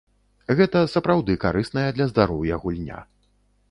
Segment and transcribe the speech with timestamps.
[0.59, 3.09] Гэта сапраўды карысная для здароўя гульня.